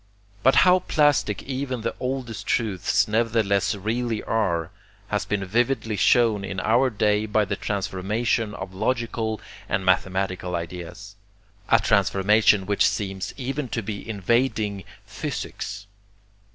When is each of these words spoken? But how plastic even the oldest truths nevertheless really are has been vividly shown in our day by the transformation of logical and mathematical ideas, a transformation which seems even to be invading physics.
But 0.41 0.55
how 0.65 0.79
plastic 0.79 1.43
even 1.43 1.81
the 1.81 1.93
oldest 1.99 2.47
truths 2.47 3.07
nevertheless 3.07 3.75
really 3.75 4.23
are 4.23 4.71
has 5.09 5.25
been 5.25 5.45
vividly 5.45 5.95
shown 5.95 6.43
in 6.43 6.59
our 6.59 6.89
day 6.89 7.27
by 7.27 7.45
the 7.45 7.55
transformation 7.55 8.55
of 8.55 8.73
logical 8.73 9.39
and 9.69 9.85
mathematical 9.85 10.55
ideas, 10.55 11.17
a 11.69 11.77
transformation 11.79 12.65
which 12.65 12.83
seems 12.89 13.31
even 13.37 13.67
to 13.69 13.83
be 13.83 14.09
invading 14.09 14.85
physics. 15.05 15.85